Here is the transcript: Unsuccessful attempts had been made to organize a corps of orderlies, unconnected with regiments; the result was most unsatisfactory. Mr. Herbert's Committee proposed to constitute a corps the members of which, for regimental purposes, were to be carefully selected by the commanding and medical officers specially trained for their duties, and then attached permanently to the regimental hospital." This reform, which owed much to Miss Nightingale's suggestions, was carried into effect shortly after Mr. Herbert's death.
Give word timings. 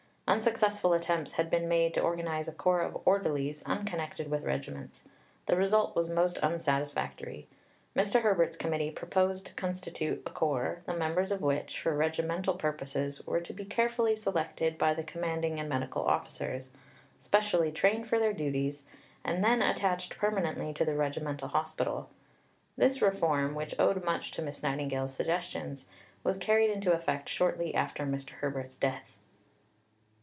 Unsuccessful 0.27 0.93
attempts 0.93 1.33
had 1.33 1.49
been 1.49 1.67
made 1.67 1.93
to 1.93 1.99
organize 1.99 2.47
a 2.47 2.53
corps 2.53 2.83
of 2.83 2.97
orderlies, 3.03 3.61
unconnected 3.65 4.29
with 4.31 4.45
regiments; 4.45 5.03
the 5.45 5.57
result 5.57 5.93
was 5.93 6.07
most 6.07 6.37
unsatisfactory. 6.41 7.49
Mr. 7.97 8.21
Herbert's 8.21 8.55
Committee 8.55 8.91
proposed 8.91 9.47
to 9.47 9.53
constitute 9.55 10.23
a 10.25 10.29
corps 10.29 10.83
the 10.85 10.93
members 10.95 11.33
of 11.33 11.41
which, 11.41 11.81
for 11.81 11.93
regimental 11.93 12.53
purposes, 12.53 13.21
were 13.27 13.41
to 13.41 13.51
be 13.51 13.65
carefully 13.65 14.15
selected 14.15 14.77
by 14.77 14.93
the 14.93 15.03
commanding 15.03 15.59
and 15.59 15.67
medical 15.67 16.05
officers 16.05 16.69
specially 17.19 17.69
trained 17.69 18.07
for 18.07 18.17
their 18.17 18.31
duties, 18.31 18.83
and 19.25 19.43
then 19.43 19.61
attached 19.61 20.17
permanently 20.17 20.71
to 20.73 20.85
the 20.85 20.95
regimental 20.95 21.49
hospital." 21.49 22.09
This 22.77 23.01
reform, 23.01 23.53
which 23.53 23.77
owed 23.77 24.05
much 24.05 24.31
to 24.31 24.41
Miss 24.41 24.63
Nightingale's 24.63 25.13
suggestions, 25.13 25.87
was 26.23 26.37
carried 26.37 26.69
into 26.69 26.93
effect 26.93 27.27
shortly 27.27 27.75
after 27.75 28.05
Mr. 28.05 28.29
Herbert's 28.29 28.77
death. 28.77 29.17